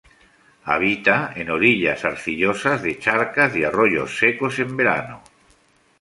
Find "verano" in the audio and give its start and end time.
4.75-5.21